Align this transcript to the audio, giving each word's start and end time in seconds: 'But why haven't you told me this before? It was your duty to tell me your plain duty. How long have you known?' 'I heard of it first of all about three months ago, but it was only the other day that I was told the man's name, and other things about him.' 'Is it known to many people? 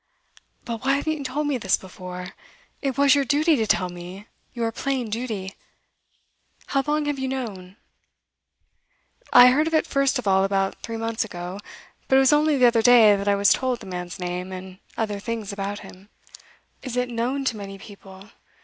'But 0.65 0.83
why 0.83 0.93
haven't 0.95 1.13
you 1.15 1.23
told 1.23 1.45
me 1.45 1.59
this 1.59 1.77
before? 1.77 2.29
It 2.81 2.97
was 2.97 3.13
your 3.13 3.23
duty 3.23 3.55
to 3.57 3.67
tell 3.67 3.89
me 3.89 4.25
your 4.51 4.71
plain 4.71 5.11
duty. 5.11 5.53
How 6.65 6.83
long 6.87 7.05
have 7.05 7.19
you 7.19 7.27
known?' 7.27 7.75
'I 9.31 9.47
heard 9.51 9.67
of 9.67 9.75
it 9.75 9.85
first 9.85 10.17
of 10.17 10.27
all 10.27 10.43
about 10.43 10.81
three 10.81 10.97
months 10.97 11.23
ago, 11.23 11.59
but 12.07 12.15
it 12.15 12.19
was 12.19 12.33
only 12.33 12.57
the 12.57 12.65
other 12.65 12.81
day 12.81 13.15
that 13.15 13.27
I 13.27 13.35
was 13.35 13.53
told 13.53 13.79
the 13.79 13.85
man's 13.85 14.17
name, 14.17 14.51
and 14.51 14.79
other 14.97 15.19
things 15.19 15.53
about 15.53 15.81
him.' 15.81 16.09
'Is 16.81 16.97
it 16.97 17.07
known 17.09 17.45
to 17.45 17.55
many 17.57 17.77
people? 17.77 18.31